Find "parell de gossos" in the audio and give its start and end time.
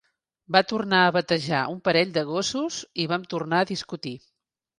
1.89-2.79